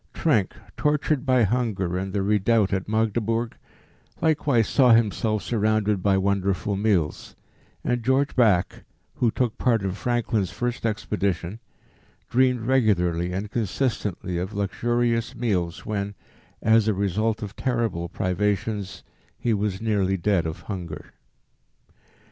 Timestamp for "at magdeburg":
2.73-3.55